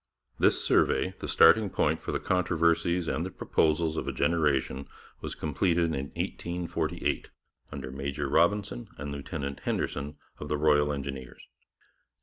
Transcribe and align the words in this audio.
This 0.39 0.63
survey, 0.63 1.13
the 1.19 1.27
starting 1.27 1.69
point 1.69 2.01
for 2.01 2.11
the 2.11 2.19
controversies 2.19 3.07
and 3.07 3.23
the 3.23 3.29
proposals 3.29 3.97
of 3.97 4.07
a 4.07 4.11
generation, 4.11 4.87
was 5.21 5.35
completed 5.35 5.93
in 5.93 6.07
1848, 6.15 7.29
under 7.71 7.91
Major 7.91 8.27
Robinson 8.27 8.87
and 8.97 9.11
Lieutenant 9.11 9.59
Henderson 9.59 10.17
of 10.39 10.49
the 10.49 10.57
Royal 10.57 10.91
Engineers. 10.91 11.47